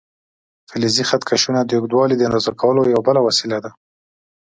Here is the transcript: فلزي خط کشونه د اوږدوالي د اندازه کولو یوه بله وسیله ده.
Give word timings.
فلزي 0.69 1.03
خط 1.09 1.21
کشونه 1.29 1.59
د 1.63 1.71
اوږدوالي 1.77 2.15
د 2.17 2.21
اندازه 2.27 2.51
کولو 2.61 2.81
یوه 2.93 3.01
بله 3.07 3.21
وسیله 3.27 3.57
ده. 3.63 3.71